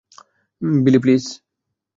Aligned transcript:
বিলি, 0.83 0.99
প্লিজ! 1.03 1.23